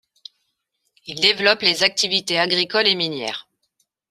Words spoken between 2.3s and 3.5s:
agricoles et minières.